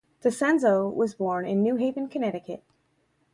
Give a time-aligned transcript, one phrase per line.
[0.23, 2.63] DiCenzo was born in New Haven, Connecticut.